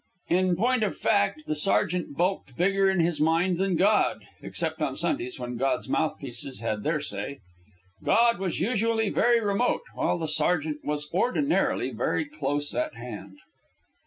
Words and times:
In 0.29 0.55
point 0.55 0.81
of 0.81 0.97
fact, 0.97 1.43
the 1.45 1.53
sergeant 1.53 2.17
bulked 2.17 2.57
bigger 2.57 2.89
in 2.89 3.01
his 3.01 3.21
mind 3.21 3.59
than 3.59 3.75
God, 3.75 4.25
except 4.41 4.81
on 4.81 4.95
Sundays 4.95 5.39
when 5.39 5.57
God's 5.57 5.87
mouthpieces 5.87 6.59
had 6.61 6.81
their 6.81 6.99
say. 6.99 7.37
God 8.03 8.39
was 8.39 8.59
usually 8.59 9.09
very 9.11 9.39
remote, 9.39 9.81
while 9.93 10.17
the 10.17 10.27
sergeant 10.27 10.83
was 10.83 11.07
ordinarily 11.13 11.91
very 11.91 12.25
close 12.25 12.73
at 12.73 12.95
hand. 12.95 13.37